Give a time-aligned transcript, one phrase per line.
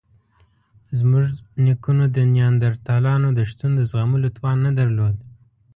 [0.99, 1.25] زموږ
[1.65, 5.15] نیکونو د نیاندرتالانو د شتون د زغملو توان نه درلود.